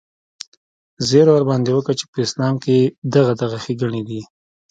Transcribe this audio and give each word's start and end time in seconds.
زيرى 1.07 1.31
ورباندې 1.33 1.71
وکه 1.73 1.93
چې 1.99 2.05
په 2.11 2.17
اسلام 2.25 2.53
کښې 2.63 2.79
دغه 3.15 3.33
دغه 3.41 3.57
ښېګڼې 3.63 4.01
دي. 4.09 4.21